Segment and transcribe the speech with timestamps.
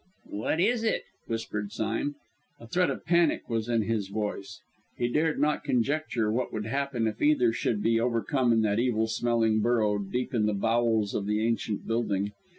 [0.31, 2.15] "What is it?" whispered Sime.
[2.59, 4.59] A threat of panic was in his voice.
[4.97, 9.05] He dared not conjecture what would happen if either should be overcome in that evil
[9.05, 12.31] smelling burrow, deep in the bowels of the ancient building.